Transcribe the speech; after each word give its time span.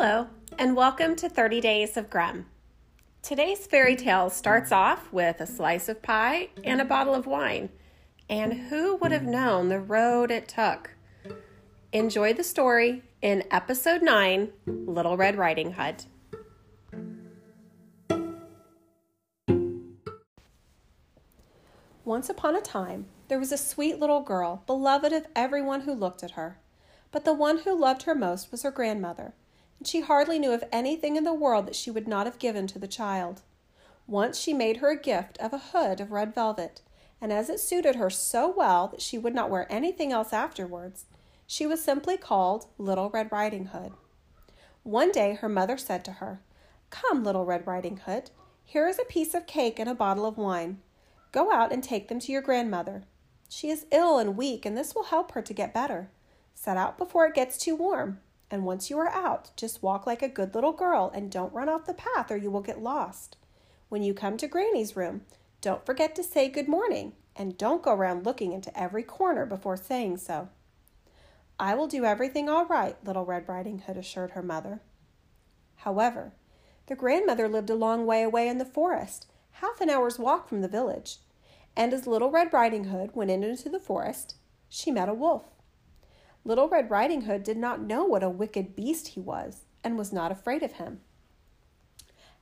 Hello, 0.00 0.28
and 0.60 0.76
welcome 0.76 1.16
to 1.16 1.28
30 1.28 1.60
Days 1.60 1.96
of 1.96 2.08
Grimm. 2.08 2.46
Today's 3.20 3.66
fairy 3.66 3.96
tale 3.96 4.30
starts 4.30 4.70
off 4.70 5.12
with 5.12 5.40
a 5.40 5.46
slice 5.46 5.88
of 5.88 6.02
pie 6.02 6.50
and 6.62 6.80
a 6.80 6.84
bottle 6.84 7.16
of 7.16 7.26
wine. 7.26 7.68
And 8.30 8.52
who 8.68 8.94
would 8.94 9.10
have 9.10 9.24
known 9.24 9.68
the 9.68 9.80
road 9.80 10.30
it 10.30 10.46
took? 10.46 10.94
Enjoy 11.92 12.32
the 12.32 12.44
story 12.44 13.02
in 13.22 13.42
episode 13.50 14.00
9 14.00 14.52
Little 14.66 15.16
Red 15.16 15.36
Riding 15.36 15.72
Hood. 15.72 16.04
Once 22.04 22.28
upon 22.28 22.54
a 22.54 22.60
time, 22.60 23.06
there 23.26 23.40
was 23.40 23.50
a 23.50 23.58
sweet 23.58 23.98
little 23.98 24.20
girl, 24.20 24.62
beloved 24.64 25.12
of 25.12 25.26
everyone 25.34 25.80
who 25.80 25.92
looked 25.92 26.22
at 26.22 26.30
her. 26.38 26.60
But 27.10 27.24
the 27.24 27.34
one 27.34 27.58
who 27.58 27.76
loved 27.76 28.04
her 28.04 28.14
most 28.14 28.52
was 28.52 28.62
her 28.62 28.70
grandmother, 28.70 29.34
and 29.78 29.86
she 29.86 30.00
hardly 30.00 30.38
knew 30.38 30.52
of 30.52 30.64
anything 30.72 31.16
in 31.16 31.24
the 31.24 31.32
world 31.32 31.66
that 31.66 31.76
she 31.76 31.90
would 31.90 32.08
not 32.08 32.26
have 32.26 32.38
given 32.38 32.66
to 32.66 32.78
the 32.78 32.88
child. 32.88 33.42
Once 34.06 34.38
she 34.38 34.52
made 34.54 34.78
her 34.78 34.90
a 34.90 35.00
gift 35.00 35.38
of 35.38 35.52
a 35.52 35.58
hood 35.58 36.00
of 36.00 36.10
red 36.10 36.34
velvet, 36.34 36.80
and 37.20 37.32
as 37.32 37.50
it 37.50 37.60
suited 37.60 37.96
her 37.96 38.10
so 38.10 38.48
well 38.48 38.88
that 38.88 39.02
she 39.02 39.18
would 39.18 39.34
not 39.34 39.50
wear 39.50 39.70
anything 39.70 40.12
else 40.12 40.32
afterwards, 40.32 41.04
she 41.46 41.66
was 41.66 41.82
simply 41.82 42.16
called 42.16 42.66
Little 42.78 43.10
Red 43.10 43.30
Riding 43.32 43.66
Hood. 43.66 43.92
One 44.82 45.12
day 45.12 45.34
her 45.34 45.48
mother 45.48 45.76
said 45.76 46.04
to 46.04 46.12
her, 46.12 46.40
Come, 46.90 47.24
Little 47.24 47.44
Red 47.44 47.66
Riding 47.66 47.98
Hood, 47.98 48.30
here 48.64 48.86
is 48.86 48.98
a 48.98 49.04
piece 49.04 49.34
of 49.34 49.46
cake 49.46 49.78
and 49.78 49.88
a 49.88 49.94
bottle 49.94 50.26
of 50.26 50.38
wine. 50.38 50.78
Go 51.32 51.52
out 51.52 51.72
and 51.72 51.82
take 51.82 52.08
them 52.08 52.20
to 52.20 52.32
your 52.32 52.42
grandmother. 52.42 53.04
She 53.48 53.70
is 53.70 53.86
ill 53.90 54.18
and 54.18 54.36
weak, 54.36 54.66
and 54.66 54.76
this 54.76 54.94
will 54.94 55.04
help 55.04 55.32
her 55.32 55.42
to 55.42 55.54
get 55.54 55.74
better. 55.74 56.10
Set 56.54 56.76
out 56.76 56.98
before 56.98 57.26
it 57.26 57.34
gets 57.34 57.56
too 57.56 57.74
warm, 57.74 58.20
and 58.50 58.64
once 58.64 58.88
you 58.90 58.98
are 58.98 59.10
out, 59.10 59.50
just 59.56 59.82
walk 59.82 60.06
like 60.06 60.22
a 60.22 60.28
good 60.28 60.54
little 60.54 60.72
girl 60.72 61.10
and 61.14 61.30
don't 61.30 61.52
run 61.52 61.68
off 61.68 61.86
the 61.86 61.94
path 61.94 62.30
or 62.30 62.36
you 62.36 62.50
will 62.50 62.62
get 62.62 62.82
lost. 62.82 63.36
When 63.88 64.02
you 64.02 64.14
come 64.14 64.36
to 64.38 64.48
Granny's 64.48 64.96
room, 64.96 65.22
don't 65.60 65.84
forget 65.84 66.14
to 66.16 66.22
say 66.22 66.48
good 66.48 66.68
morning, 66.68 67.14
and 67.34 67.58
don't 67.58 67.82
go 67.82 67.92
around 67.92 68.24
looking 68.24 68.52
into 68.52 68.78
every 68.78 69.02
corner 69.02 69.44
before 69.44 69.76
saying 69.76 70.18
so. 70.18 70.48
I 71.58 71.74
will 71.74 71.88
do 71.88 72.04
everything 72.04 72.48
all 72.48 72.66
right, 72.66 72.96
Little 73.04 73.24
Red 73.24 73.48
Riding 73.48 73.80
Hood 73.80 73.96
assured 73.96 74.30
her 74.32 74.42
mother. 74.42 74.80
However, 75.76 76.32
the 76.86 76.94
grandmother 76.96 77.48
lived 77.48 77.70
a 77.70 77.74
long 77.74 78.06
way 78.06 78.22
away 78.22 78.48
in 78.48 78.58
the 78.58 78.64
forest, 78.64 79.26
half 79.52 79.80
an 79.80 79.90
hour's 79.90 80.18
walk 80.18 80.48
from 80.48 80.60
the 80.60 80.68
village, 80.68 81.18
and 81.76 81.92
as 81.92 82.06
Little 82.06 82.30
Red 82.30 82.52
Riding 82.52 82.84
Hood 82.84 83.10
went 83.14 83.30
into 83.30 83.68
the 83.68 83.80
forest, 83.80 84.36
she 84.68 84.90
met 84.90 85.08
a 85.08 85.14
wolf. 85.14 85.44
Little 86.44 86.68
Red 86.68 86.90
Riding 86.90 87.22
Hood 87.22 87.42
did 87.42 87.56
not 87.56 87.80
know 87.80 88.04
what 88.04 88.22
a 88.22 88.30
wicked 88.30 88.74
beast 88.74 89.08
he 89.08 89.20
was, 89.20 89.66
and 89.84 89.98
was 89.98 90.12
not 90.12 90.32
afraid 90.32 90.62
of 90.62 90.72
him. 90.72 91.00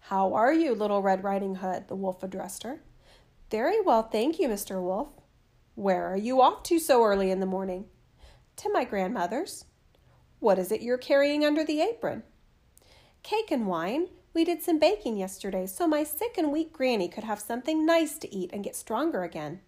How 0.01 0.35
are 0.35 0.53
you, 0.53 0.75
Little 0.75 1.03
Red 1.03 1.25
Riding 1.25 1.57
Hood? 1.57 1.89
the 1.89 1.97
wolf 1.97 2.23
addressed 2.23 2.63
her. 2.63 2.83
Very 3.51 3.81
well, 3.81 4.05
thank 4.05 4.39
you, 4.39 4.49
Mr. 4.49 4.81
Wolf. 4.83 5.09
Where 5.75 6.07
are 6.07 6.17
you 6.17 6.41
off 6.41 6.63
to 6.65 6.79
so 6.79 7.03
early 7.05 7.31
in 7.31 7.41
the 7.41 7.47
morning? 7.47 7.87
To 8.57 8.73
my 8.73 8.85
grandmother's. 8.85 9.65
What 10.39 10.59
is 10.59 10.71
it 10.71 10.83
you're 10.83 10.99
carrying 10.99 11.45
under 11.45 11.65
the 11.65 11.81
apron? 11.81 12.23
Cake 13.23 13.51
and 13.51 13.67
wine. 13.67 14.09
We 14.33 14.45
did 14.45 14.63
some 14.63 14.79
baking 14.79 15.17
yesterday, 15.17 15.67
so 15.67 15.89
my 15.89 16.05
sick 16.05 16.39
and 16.39 16.53
weak 16.53 16.73
granny 16.73 17.09
could 17.09 17.25
have 17.25 17.41
something 17.41 17.85
nice 17.85 18.19
to 18.19 18.35
eat 18.35 18.51
and 18.53 18.63
get 18.63 18.77
stronger 18.77 19.25
again. 19.25 19.61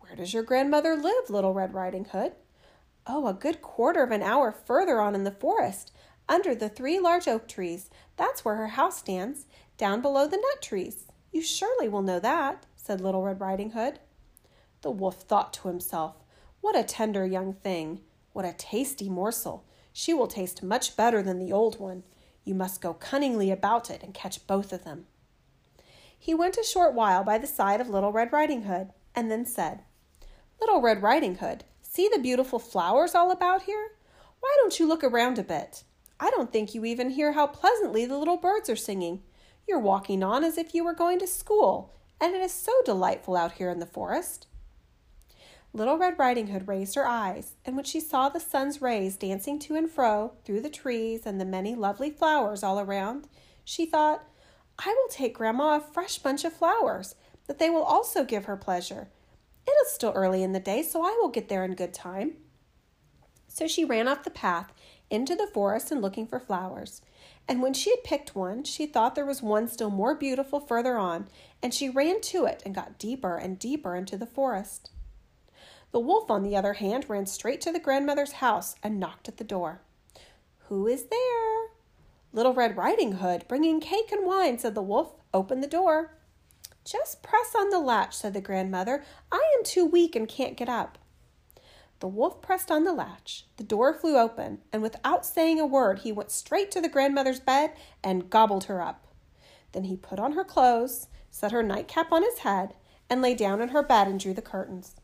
Where 0.00 0.16
does 0.16 0.34
your 0.34 0.42
grandmother 0.42 0.96
live, 0.96 1.30
Little 1.30 1.54
Red 1.54 1.74
Riding 1.74 2.06
Hood? 2.06 2.32
Oh, 3.12 3.26
a 3.26 3.34
good 3.34 3.60
quarter 3.60 4.04
of 4.04 4.12
an 4.12 4.22
hour 4.22 4.52
further 4.52 5.00
on 5.00 5.16
in 5.16 5.24
the 5.24 5.32
forest, 5.32 5.90
under 6.28 6.54
the 6.54 6.68
three 6.68 7.00
large 7.00 7.26
oak 7.26 7.48
trees. 7.48 7.90
That's 8.16 8.44
where 8.44 8.54
her 8.54 8.68
house 8.68 8.98
stands, 8.98 9.46
down 9.76 10.00
below 10.00 10.28
the 10.28 10.36
nut 10.36 10.62
trees. 10.62 11.06
You 11.32 11.42
surely 11.42 11.88
will 11.88 12.02
know 12.02 12.20
that, 12.20 12.66
said 12.76 13.00
Little 13.00 13.24
Red 13.24 13.40
Riding 13.40 13.72
Hood. 13.72 13.98
The 14.82 14.92
wolf 14.92 15.22
thought 15.22 15.52
to 15.54 15.66
himself, 15.66 16.22
What 16.60 16.78
a 16.78 16.84
tender 16.84 17.26
young 17.26 17.52
thing! 17.52 18.02
What 18.32 18.44
a 18.44 18.52
tasty 18.52 19.08
morsel! 19.08 19.64
She 19.92 20.14
will 20.14 20.28
taste 20.28 20.62
much 20.62 20.96
better 20.96 21.20
than 21.20 21.40
the 21.40 21.52
old 21.52 21.80
one. 21.80 22.04
You 22.44 22.54
must 22.54 22.80
go 22.80 22.94
cunningly 22.94 23.50
about 23.50 23.90
it 23.90 24.04
and 24.04 24.14
catch 24.14 24.46
both 24.46 24.72
of 24.72 24.84
them. 24.84 25.06
He 26.16 26.32
went 26.32 26.58
a 26.58 26.62
short 26.62 26.94
while 26.94 27.24
by 27.24 27.38
the 27.38 27.48
side 27.48 27.80
of 27.80 27.88
Little 27.88 28.12
Red 28.12 28.32
Riding 28.32 28.62
Hood, 28.62 28.90
and 29.16 29.32
then 29.32 29.44
said, 29.44 29.80
Little 30.60 30.80
Red 30.80 31.02
Riding 31.02 31.38
Hood, 31.38 31.64
see 31.90 32.08
the 32.08 32.20
beautiful 32.20 32.60
flowers 32.60 33.16
all 33.16 33.32
about 33.32 33.62
here? 33.62 33.90
Why 34.38 34.56
don't 34.60 34.78
you 34.78 34.86
look 34.86 35.02
around 35.02 35.40
a 35.40 35.42
bit? 35.42 35.82
I 36.20 36.30
don't 36.30 36.52
think 36.52 36.72
you 36.72 36.84
even 36.84 37.10
hear 37.10 37.32
how 37.32 37.48
pleasantly 37.48 38.06
the 38.06 38.16
little 38.16 38.36
birds 38.36 38.70
are 38.70 38.76
singing. 38.76 39.22
You're 39.66 39.80
walking 39.80 40.22
on 40.22 40.44
as 40.44 40.56
if 40.56 40.72
you 40.72 40.84
were 40.84 40.94
going 40.94 41.18
to 41.18 41.26
school, 41.26 41.92
and 42.20 42.32
it 42.32 42.40
is 42.40 42.52
so 42.52 42.72
delightful 42.84 43.36
out 43.36 43.52
here 43.52 43.70
in 43.70 43.80
the 43.80 43.86
forest. 43.86 44.46
Little 45.72 45.98
Red 45.98 46.16
Riding 46.16 46.48
Hood 46.48 46.68
raised 46.68 46.94
her 46.94 47.06
eyes, 47.06 47.54
and 47.64 47.74
when 47.74 47.84
she 47.84 47.98
saw 47.98 48.28
the 48.28 48.38
sun's 48.38 48.80
rays 48.80 49.16
dancing 49.16 49.58
to 49.60 49.74
and 49.74 49.90
fro 49.90 50.34
through 50.44 50.60
the 50.60 50.70
trees 50.70 51.22
and 51.26 51.40
the 51.40 51.44
many 51.44 51.74
lovely 51.74 52.10
flowers 52.10 52.62
all 52.62 52.78
around, 52.78 53.26
she 53.64 53.84
thought, 53.84 54.22
I 54.78 54.88
will 54.88 55.08
take 55.08 55.34
Grandma 55.34 55.76
a 55.76 55.80
fresh 55.80 56.18
bunch 56.18 56.44
of 56.44 56.52
flowers, 56.52 57.16
that 57.48 57.58
they 57.58 57.68
will 57.68 57.82
also 57.82 58.22
give 58.24 58.44
her 58.44 58.56
pleasure. 58.56 59.08
It 59.66 59.74
is 59.86 59.92
still 59.92 60.12
early 60.14 60.42
in 60.42 60.52
the 60.52 60.60
day, 60.60 60.82
so 60.82 61.02
I 61.02 61.16
will 61.20 61.28
get 61.28 61.48
there 61.48 61.64
in 61.64 61.74
good 61.74 61.94
time. 61.94 62.34
So 63.48 63.66
she 63.66 63.84
ran 63.84 64.08
off 64.08 64.24
the 64.24 64.30
path 64.30 64.72
into 65.10 65.34
the 65.34 65.48
forest 65.52 65.90
and 65.90 66.00
looking 66.00 66.26
for 66.26 66.38
flowers. 66.38 67.02
And 67.48 67.60
when 67.60 67.74
she 67.74 67.90
had 67.90 68.04
picked 68.04 68.36
one, 68.36 68.62
she 68.64 68.86
thought 68.86 69.14
there 69.14 69.26
was 69.26 69.42
one 69.42 69.66
still 69.66 69.90
more 69.90 70.14
beautiful 70.14 70.60
further 70.60 70.96
on, 70.96 71.26
and 71.62 71.74
she 71.74 71.88
ran 71.90 72.20
to 72.22 72.44
it 72.44 72.62
and 72.64 72.74
got 72.74 72.98
deeper 72.98 73.36
and 73.36 73.58
deeper 73.58 73.96
into 73.96 74.16
the 74.16 74.26
forest. 74.26 74.90
The 75.90 75.98
wolf, 75.98 76.30
on 76.30 76.44
the 76.44 76.56
other 76.56 76.74
hand, 76.74 77.06
ran 77.08 77.26
straight 77.26 77.60
to 77.62 77.72
the 77.72 77.80
grandmother's 77.80 78.32
house 78.34 78.76
and 78.82 79.00
knocked 79.00 79.28
at 79.28 79.38
the 79.38 79.44
door. 79.44 79.80
Who 80.68 80.86
is 80.86 81.06
there? 81.06 81.66
Little 82.32 82.54
Red 82.54 82.76
Riding 82.76 83.14
Hood, 83.14 83.44
bringing 83.48 83.80
cake 83.80 84.12
and 84.12 84.24
wine, 84.24 84.60
said 84.60 84.76
the 84.76 84.82
wolf. 84.82 85.14
Open 85.34 85.60
the 85.60 85.66
door. 85.66 86.14
Just 86.84 87.22
press 87.22 87.54
on 87.56 87.70
the 87.70 87.78
latch, 87.78 88.16
said 88.16 88.34
the 88.34 88.40
grandmother. 88.40 89.04
I 89.30 89.54
am 89.56 89.64
too 89.64 89.84
weak 89.84 90.16
and 90.16 90.28
can't 90.28 90.56
get 90.56 90.68
up. 90.68 90.98
The 92.00 92.08
wolf 92.08 92.40
pressed 92.40 92.70
on 92.70 92.84
the 92.84 92.94
latch. 92.94 93.44
The 93.58 93.64
door 93.64 93.92
flew 93.92 94.16
open, 94.16 94.60
and 94.72 94.80
without 94.80 95.26
saying 95.26 95.60
a 95.60 95.66
word, 95.66 96.00
he 96.00 96.12
went 96.12 96.30
straight 96.30 96.70
to 96.70 96.80
the 96.80 96.88
grandmother's 96.88 97.40
bed 97.40 97.74
and 98.02 98.30
gobbled 98.30 98.64
her 98.64 98.80
up. 98.80 99.06
Then 99.72 99.84
he 99.84 99.96
put 99.96 100.18
on 100.18 100.32
her 100.32 100.44
clothes, 100.44 101.08
set 101.30 101.52
her 101.52 101.62
nightcap 101.62 102.10
on 102.10 102.22
his 102.22 102.38
head, 102.38 102.74
and 103.10 103.20
lay 103.20 103.34
down 103.34 103.60
in 103.60 103.68
her 103.68 103.82
bed 103.82 104.08
and 104.08 104.18
drew 104.18 104.32
the 104.32 104.40
curtains. 104.40 104.96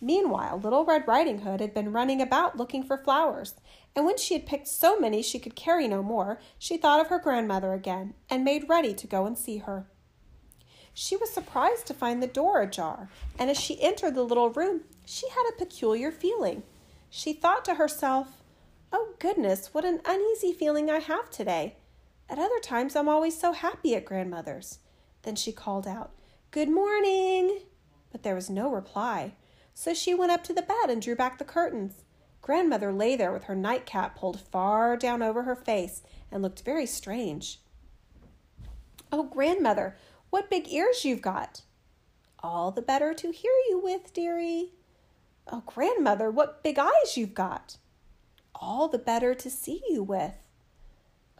Meanwhile, 0.00 0.60
Little 0.62 0.84
Red 0.84 1.08
Riding 1.08 1.40
Hood 1.40 1.60
had 1.60 1.72
been 1.72 1.92
running 1.92 2.20
about 2.20 2.58
looking 2.58 2.82
for 2.82 2.98
flowers, 2.98 3.54
and 3.96 4.04
when 4.04 4.18
she 4.18 4.34
had 4.34 4.44
picked 4.44 4.68
so 4.68 4.98
many 4.98 5.22
she 5.22 5.38
could 5.38 5.56
carry 5.56 5.88
no 5.88 6.02
more, 6.02 6.38
she 6.58 6.76
thought 6.76 7.00
of 7.00 7.06
her 7.06 7.18
grandmother 7.18 7.72
again 7.72 8.12
and 8.28 8.44
made 8.44 8.68
ready 8.68 8.92
to 8.92 9.06
go 9.06 9.24
and 9.24 9.38
see 9.38 9.58
her. 9.58 9.86
She 10.96 11.16
was 11.16 11.30
surprised 11.30 11.86
to 11.86 11.94
find 11.94 12.22
the 12.22 12.28
door 12.28 12.62
ajar, 12.62 13.08
and 13.36 13.50
as 13.50 13.58
she 13.58 13.82
entered 13.82 14.14
the 14.14 14.22
little 14.22 14.50
room, 14.50 14.82
she 15.04 15.28
had 15.28 15.44
a 15.48 15.58
peculiar 15.58 16.12
feeling. 16.12 16.62
She 17.10 17.32
thought 17.32 17.64
to 17.64 17.74
herself, 17.74 18.42
Oh 18.92 19.14
goodness, 19.18 19.74
what 19.74 19.84
an 19.84 20.00
uneasy 20.04 20.52
feeling 20.52 20.88
I 20.88 21.00
have 21.00 21.30
today. 21.30 21.74
At 22.30 22.38
other 22.38 22.60
times, 22.60 22.94
I'm 22.94 23.08
always 23.08 23.38
so 23.38 23.52
happy 23.52 23.96
at 23.96 24.04
grandmother's. 24.04 24.78
Then 25.22 25.34
she 25.34 25.50
called 25.50 25.88
out, 25.88 26.12
Good 26.52 26.70
morning! 26.70 27.58
But 28.12 28.22
there 28.22 28.36
was 28.36 28.48
no 28.48 28.70
reply. 28.70 29.32
So 29.74 29.94
she 29.94 30.14
went 30.14 30.30
up 30.30 30.44
to 30.44 30.52
the 30.52 30.62
bed 30.62 30.88
and 30.88 31.02
drew 31.02 31.16
back 31.16 31.38
the 31.38 31.44
curtains. 31.44 32.04
Grandmother 32.40 32.92
lay 32.92 33.16
there 33.16 33.32
with 33.32 33.44
her 33.44 33.56
nightcap 33.56 34.16
pulled 34.16 34.38
far 34.38 34.96
down 34.96 35.22
over 35.22 35.42
her 35.42 35.56
face 35.56 36.02
and 36.30 36.40
looked 36.40 36.62
very 36.62 36.86
strange. 36.86 37.58
Oh, 39.10 39.24
Grandmother, 39.24 39.96
what 40.34 40.50
big 40.50 40.66
ears 40.66 41.04
you've 41.04 41.22
got! 41.22 41.60
All 42.40 42.72
the 42.72 42.82
better 42.82 43.14
to 43.14 43.30
hear 43.30 43.52
you 43.68 43.78
with, 43.78 44.12
dearie. 44.12 44.72
Oh, 45.46 45.62
Grandmother, 45.64 46.28
what 46.28 46.60
big 46.60 46.76
eyes 46.76 47.16
you've 47.16 47.34
got! 47.34 47.76
All 48.52 48.88
the 48.88 48.98
better 48.98 49.32
to 49.32 49.48
see 49.48 49.80
you 49.88 50.02
with. 50.02 50.34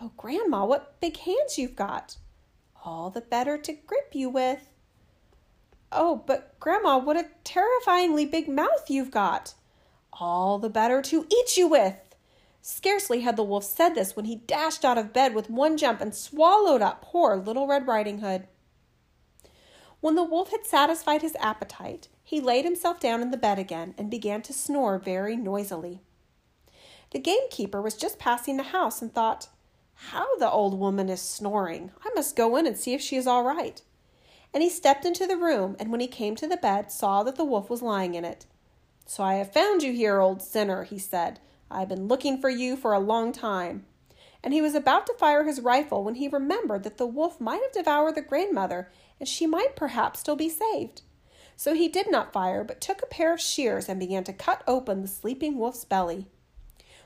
Oh, 0.01 0.13
Grandma, 0.17 0.65
what 0.65 1.01
big 1.01 1.17
hands 1.17 1.59
you've 1.59 1.75
got! 1.75 2.19
All 2.85 3.11
the 3.11 3.21
better 3.21 3.59
to 3.59 3.73
grip 3.73 4.11
you 4.13 4.31
with. 4.31 4.69
Oh, 5.91 6.23
but 6.25 6.55
Grandma, 6.61 6.97
what 6.97 7.17
a 7.17 7.27
terrifyingly 7.43 8.27
big 8.27 8.47
mouth 8.47 8.89
you've 8.89 9.11
got! 9.11 9.55
All 10.13 10.61
the 10.61 10.71
better 10.71 11.03
to 11.03 11.27
eat 11.33 11.57
you 11.57 11.67
with! 11.67 11.97
Scarcely 12.63 13.23
had 13.23 13.35
the 13.35 13.43
wolf 13.43 13.65
said 13.65 13.97
this 13.97 14.15
when 14.15 14.27
he 14.27 14.37
dashed 14.37 14.85
out 14.85 14.99
of 14.99 15.13
bed 15.13 15.35
with 15.35 15.51
one 15.51 15.77
jump 15.77 16.01
and 16.01 16.15
swallowed 16.15 16.81
up 16.81 17.03
poor 17.03 17.35
Little 17.35 17.67
Red 17.67 17.89
Riding 17.89 18.21
Hood. 18.21 18.47
When 20.05 20.17
the 20.17 20.23
wolf 20.23 20.51
had 20.51 20.67
satisfied 20.67 21.23
his 21.23 21.35
appetite, 21.41 22.09
he 22.23 22.39
laid 22.39 22.67
himself 22.67 23.01
down 23.01 23.23
in 23.23 23.31
the 23.31 23.39
bed 23.39 23.59
again 23.59 23.95
and 23.97 24.11
began 24.11 24.43
to 24.43 24.53
snore 24.53 24.99
very 24.99 25.35
noisily. 25.35 26.03
The 27.13 27.19
gamekeeper 27.19 27.81
was 27.81 27.97
just 27.97 28.19
passing 28.19 28.59
the 28.59 28.65
house 28.65 29.01
and 29.01 29.15
thought, 29.15 29.49
How 29.95 30.37
the 30.37 30.51
old 30.51 30.79
woman 30.79 31.09
is 31.09 31.23
snoring! 31.23 31.91
I 32.05 32.11
must 32.15 32.37
go 32.37 32.55
in 32.57 32.67
and 32.67 32.77
see 32.77 32.93
if 32.93 33.01
she 33.01 33.17
is 33.17 33.27
all 33.27 33.45
right. 33.45 33.81
And 34.53 34.63
he 34.63 34.69
stepped 34.69 35.07
into 35.07 35.27
the 35.27 35.39
room, 35.39 35.75
and 35.79 35.91
when 35.91 36.01
he 36.01 36.07
came 36.07 36.37
to 36.37 36.47
the 36.47 36.59
bed, 36.59 36.93
saw 36.93 37.23
that 37.23 37.37
the 37.37 37.43
wolf 37.47 37.71
was 37.71 37.81
lying 37.81 38.15
in 38.15 38.27
it. 38.27 38.45
So 39.07 39.25
I 39.25 39.37
have 39.37 39.55
found 39.55 39.83
you 39.83 39.95
here, 39.95 40.21
old 40.21 40.43
sinner, 40.43 40.85
he 40.85 40.99
said. 40.99 41.41
I 41.71 41.79
have 41.81 41.89
been 41.89 42.09
looking 42.09 42.43
for 42.43 42.51
you 42.51 42.77
for 42.77 42.93
a 42.93 42.99
long 42.99 43.33
time. 43.33 43.87
And 44.45 44.53
he 44.53 44.61
was 44.61 44.75
about 44.75 45.07
to 45.07 45.15
fire 45.15 45.45
his 45.45 45.63
rifle 45.63 46.05
when 46.05 46.17
he 46.17 46.29
remembered 46.29 46.83
that 46.83 46.99
the 46.99 47.07
wolf 47.07 47.41
might 47.41 47.63
have 47.63 47.73
devoured 47.73 48.15
the 48.15 48.21
grandmother, 48.21 48.91
and 49.19 49.27
she 49.27 49.47
might 49.47 49.75
perhaps 49.75 50.21
still 50.21 50.37
be 50.37 50.51
saved. 50.51 51.01
So 51.57 51.73
he 51.73 51.89
did 51.89 52.11
not 52.11 52.35
fire, 52.35 52.63
but 52.63 52.79
took 52.79 53.01
a 53.01 53.07
pair 53.07 53.33
of 53.33 53.41
shears 53.41 53.89
and 53.89 53.99
began 53.99 54.23
to 54.25 54.35
cut 54.35 54.63
open 54.67 55.01
the 55.01 55.09
sleeping 55.09 55.57
wolf's 55.57 55.87
belly. 55.87 56.27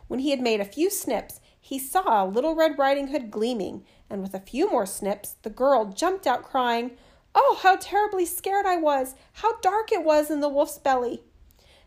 When 0.08 0.18
he 0.18 0.30
had 0.30 0.40
made 0.40 0.60
a 0.60 0.64
few 0.64 0.90
snips, 0.90 1.40
he 1.60 1.78
saw 1.78 2.24
Little 2.24 2.56
Red 2.56 2.76
Riding 2.76 3.08
Hood 3.08 3.30
gleaming, 3.30 3.84
and 4.10 4.20
with 4.20 4.34
a 4.34 4.40
few 4.40 4.68
more 4.68 4.86
snips, 4.86 5.36
the 5.42 5.50
girl 5.50 5.84
jumped 5.84 6.26
out 6.26 6.42
crying, 6.42 6.96
Oh, 7.36 7.60
how 7.62 7.76
terribly 7.76 8.24
scared 8.26 8.66
I 8.66 8.78
was! 8.78 9.14
How 9.34 9.60
dark 9.60 9.92
it 9.92 10.02
was 10.02 10.28
in 10.28 10.40
the 10.40 10.48
wolf's 10.48 10.78
belly! 10.78 11.22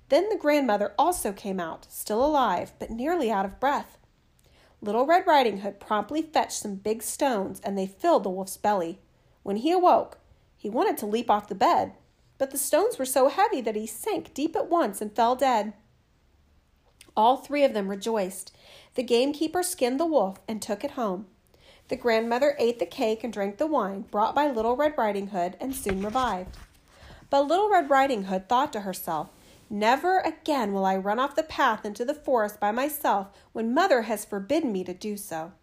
Then 0.08 0.30
the 0.30 0.38
grandmother 0.38 0.94
also 0.98 1.34
came 1.34 1.60
out, 1.60 1.88
still 1.90 2.24
alive, 2.24 2.72
but 2.80 2.90
nearly 2.90 3.30
out 3.30 3.46
of 3.46 3.60
breath. 3.60 3.98
Little 4.82 5.06
Red 5.06 5.28
Riding 5.28 5.60
Hood 5.60 5.80
promptly 5.80 6.24
fetched 6.24 6.54
some 6.54 6.76
big 6.76 7.04
stones, 7.04 7.62
and 7.64 7.78
they 7.78 7.86
filled 7.86 8.24
the 8.24 8.30
wolf's 8.30 8.58
belly. 8.58 9.00
When 9.44 9.58
he 9.58 9.72
awoke, 9.72 10.18
he 10.58 10.70
wanted 10.70 10.98
to 10.98 11.06
leap 11.06 11.30
off 11.30 11.48
the 11.48 11.56
bed, 11.56 11.94
but 12.38 12.50
the 12.50 12.58
stones 12.58 12.98
were 12.98 13.06
so 13.06 13.30
heavy 13.30 13.62
that 13.62 13.76
he 13.76 13.86
sank 13.86 14.34
deep 14.34 14.56
at 14.56 14.70
once 14.70 15.00
and 15.00 15.16
fell 15.16 15.36
dead. 15.36 15.74
All 17.16 17.38
three 17.38 17.64
of 17.64 17.74
them 17.74 17.90
rejoiced. 17.90 18.56
The 18.96 19.04
gamekeeper 19.04 19.62
skinned 19.62 20.00
the 20.00 20.06
wolf 20.06 20.40
and 20.48 20.62
took 20.62 20.84
it 20.84 20.92
home. 20.92 21.28
The 21.90 21.96
grandmother 21.96 22.56
ate 22.58 22.80
the 22.80 22.86
cake 22.86 23.24
and 23.24 23.32
drank 23.32 23.58
the 23.58 23.68
wine 23.68 24.06
brought 24.10 24.34
by 24.34 24.50
Little 24.50 24.76
Red 24.76 24.98
Riding 24.98 25.28
Hood 25.28 25.58
and 25.60 25.76
soon 25.76 26.02
revived. 26.02 26.58
But 27.30 27.48
Little 27.48 27.70
Red 27.70 27.90
Riding 27.90 28.24
Hood 28.24 28.48
thought 28.50 28.74
to 28.74 28.82
herself, 28.82 29.30
Never 29.74 30.20
again 30.20 30.74
will 30.74 30.84
I 30.84 30.98
run 30.98 31.18
off 31.18 31.38
the 31.38 31.44
path 31.44 31.86
into 31.86 32.04
the 32.04 32.14
forest 32.14 32.60
by 32.60 32.74
myself 32.74 33.30
when 33.54 33.74
Mother 33.74 34.02
has 34.02 34.26
forbidden 34.26 34.74
me 34.74 34.84
to 34.84 34.94
do 34.94 35.16
so. 35.16 35.54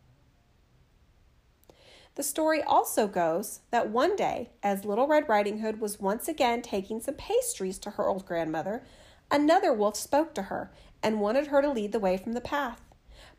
The 2.15 2.23
story 2.23 2.63
also 2.63 3.07
goes 3.07 3.61
that 3.71 3.91
one 3.91 4.17
day, 4.17 4.49
as 4.63 4.87
Little 4.87 5.07
Red 5.07 5.29
Riding 5.29 5.59
Hood 5.59 5.79
was 5.79 6.01
once 6.01 6.27
again 6.27 6.63
taking 6.63 7.03
some 7.03 7.17
pastries 7.17 7.79
to 7.81 7.91
her 7.91 8.09
old 8.09 8.25
grandmother, 8.25 8.83
another 9.31 9.75
wolf 9.75 9.95
spoke 9.95 10.35
to 10.37 10.45
her 10.45 10.73
and 11.03 11.21
wanted 11.21 11.49
her 11.49 11.61
to 11.61 11.71
lead 11.71 11.93
the 11.93 12.01
way 12.01 12.17
from 12.17 12.33
the 12.33 12.41
path. 12.41 12.81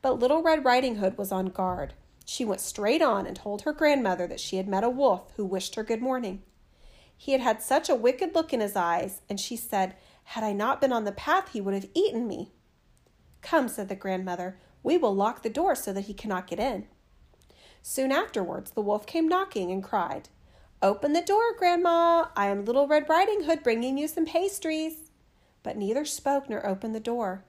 But 0.04 0.20
Little 0.20 0.44
Red 0.44 0.64
Riding 0.64 0.98
Hood 0.98 1.18
was 1.18 1.32
on 1.32 1.48
guard. 1.48 1.96
She 2.26 2.46
went 2.46 2.62
straight 2.62 3.02
on 3.02 3.26
and 3.26 3.36
told 3.36 3.64
her 3.64 3.74
grandmother 3.74 4.28
that 4.28 4.40
she 4.40 4.58
had 4.58 4.68
met 4.68 4.84
a 4.84 4.90
wolf 4.90 5.34
who 5.36 5.46
wished 5.46 5.74
her 5.74 5.84
good 5.84 6.04
morning. 6.04 6.44
He 7.18 7.32
had 7.32 7.42
had 7.42 7.62
such 7.64 7.90
a 7.90 7.96
wicked 7.96 8.36
look 8.36 8.54
in 8.54 8.62
his 8.62 8.76
eyes, 8.76 9.22
and 9.28 9.40
she 9.40 9.58
said, 9.58 9.96
Had 10.34 10.44
I 10.44 10.54
not 10.54 10.80
been 10.80 10.94
on 10.94 11.06
the 11.06 11.12
path, 11.12 11.54
he 11.54 11.62
would 11.62 11.74
have 11.74 11.90
eaten 11.96 12.28
me. 12.28 12.52
Come, 13.42 13.68
said 13.68 13.90
the 13.90 13.96
grandmother, 13.96 14.60
we 14.84 14.96
will 14.96 15.16
lock 15.16 15.42
the 15.42 15.50
door 15.50 15.74
so 15.74 15.92
that 15.92 16.06
he 16.06 16.14
cannot 16.14 16.46
get 16.46 16.60
in. 16.60 16.86
Soon 17.82 18.12
afterwards, 18.12 18.70
the 18.70 18.82
wolf 18.82 19.08
came 19.08 19.28
knocking 19.28 19.72
and 19.72 19.84
cried, 19.84 20.30
Open 20.84 21.14
the 21.14 21.24
door, 21.24 21.56
Grandma! 21.58 22.28
I 22.36 22.46
am 22.46 22.64
Little 22.64 22.88
Red 22.88 23.10
Riding 23.10 23.46
Hood 23.46 23.64
bringing 23.64 23.98
you 23.98 24.08
some 24.08 24.28
pastries. 24.28 25.10
But 25.64 25.78
neither 25.78 26.06
spoke 26.06 26.48
nor 26.48 26.64
opened 26.64 26.94
the 26.94 27.00
door. 27.00 27.44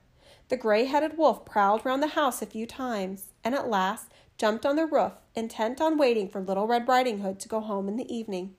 The 0.49 0.57
gray 0.57 0.87
headed 0.87 1.19
wolf 1.19 1.45
prowled 1.45 1.85
round 1.85 2.03
the 2.03 2.17
house 2.17 2.41
a 2.41 2.47
few 2.47 2.65
times, 2.65 3.35
and 3.45 3.55
at 3.55 3.69
last 3.69 4.11
jumped 4.39 4.65
on 4.65 4.77
the 4.77 4.87
roof, 4.87 5.13
intent 5.35 5.83
on 5.83 5.99
waiting 5.99 6.31
for 6.31 6.41
Little 6.41 6.67
Red 6.67 6.89
Riding 6.89 7.19
Hood 7.19 7.41
to 7.41 7.49
go 7.49 7.61
home 7.61 7.89
in 7.89 7.99
the 7.99 8.11
evening. 8.11 8.55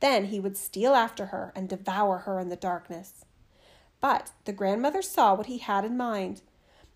Then 0.00 0.26
he 0.26 0.40
would 0.40 0.56
steal 0.56 0.94
after 0.94 1.26
her 1.26 1.52
and 1.54 1.68
devour 1.68 2.18
her 2.18 2.40
in 2.40 2.48
the 2.48 2.56
darkness. 2.56 3.24
But 4.02 4.32
the 4.44 4.52
grandmother 4.52 5.00
saw 5.00 5.32
what 5.32 5.46
he 5.46 5.58
had 5.58 5.86
in 5.86 5.96
mind. 5.96 6.42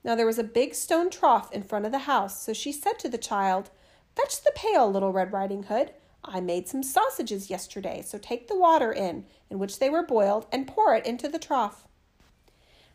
Now 0.05 0.15
there 0.15 0.27
was 0.27 0.41
a 0.41 0.45
big 0.45 0.75
stone 0.75 1.09
trough 1.09 1.51
in 1.53 1.63
front 1.63 1.87
of 1.87 1.93
the 1.93 2.01
house, 2.01 2.43
so 2.43 2.53
she 2.53 2.73
said 2.73 2.99
to 2.99 3.09
the 3.09 3.17
child, 3.17 3.71
Fetch 4.15 4.43
the 4.43 4.53
pail, 4.55 4.91
Little 4.91 5.13
Red 5.13 5.33
Riding 5.33 5.65
Hood. 5.65 5.93
I 6.25 6.41
made 6.41 6.69
some 6.69 6.83
sausages 6.83 7.49
yesterday, 7.49 8.03
so 8.03 8.19
take 8.19 8.49
the 8.49 8.59
water 8.59 8.93
in, 8.93 9.25
in 9.49 9.61
which 9.61 9.79
they 9.79 9.89
were 9.89 10.03
boiled, 10.03 10.47
and 10.51 10.67
pour 10.67 10.95
it 10.97 11.07
into 11.07 11.29
the 11.29 11.39
trough. 11.39 11.87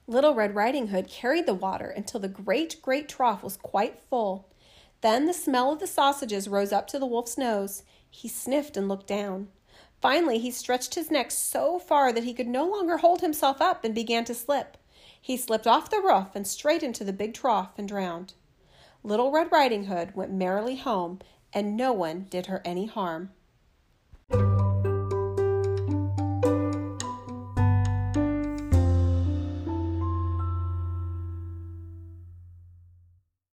Little 0.08 0.36
Red 0.36 0.56
Riding 0.56 0.88
Hood 0.88 1.08
carried 1.08 1.46
the 1.46 1.54
water 1.54 1.88
until 1.88 2.20
the 2.20 2.28
great, 2.28 2.82
great 2.82 3.08
trough 3.08 3.44
was 3.44 3.56
quite 3.56 4.02
full. 4.10 4.50
Then 5.00 5.26
the 5.26 5.34
smell 5.34 5.72
of 5.72 5.80
the 5.80 5.88
sausages 5.88 6.50
rose 6.50 6.74
up 6.74 6.86
to 6.88 7.00
the 7.00 7.06
wolf's 7.06 7.38
nose. 7.38 7.84
He 8.10 8.28
sniffed 8.28 8.76
and 8.76 8.90
looked 8.90 9.08
down. 9.08 9.48
Finally, 10.02 10.40
he 10.40 10.50
stretched 10.50 10.96
his 10.96 11.12
neck 11.12 11.30
so 11.30 11.78
far 11.78 12.12
that 12.12 12.24
he 12.24 12.34
could 12.34 12.48
no 12.48 12.66
longer 12.66 12.98
hold 12.98 13.22
himself 13.22 13.62
up 13.62 13.84
and 13.84 13.94
began 13.94 14.26
to 14.26 14.34
slip. 14.34 14.78
He 15.22 15.38
slipped 15.38 15.68
off 15.68 15.92
the 15.92 16.02
roof 16.02 16.30
and 16.34 16.48
straight 16.48 16.82
into 16.82 17.04
the 17.04 17.14
big 17.14 17.36
trough 17.36 17.78
and 17.78 17.88
drowned. 17.88 18.34
Little 19.04 19.32
Red 19.32 19.52
Riding 19.52 19.86
Hood 19.86 20.16
went 20.16 20.34
merrily 20.34 20.78
home, 20.78 21.20
and 21.54 21.78
no 21.78 21.94
one 21.94 22.26
did 22.30 22.48
her 22.48 22.62
any 22.66 22.88
harm. 22.88 23.32